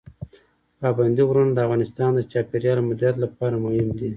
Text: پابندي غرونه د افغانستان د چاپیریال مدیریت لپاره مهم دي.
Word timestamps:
پابندي 0.79 1.23
غرونه 1.29 1.51
د 1.53 1.59
افغانستان 1.65 2.09
د 2.13 2.19
چاپیریال 2.31 2.79
مدیریت 2.89 3.15
لپاره 3.23 3.55
مهم 3.65 3.87
دي. 3.97 4.09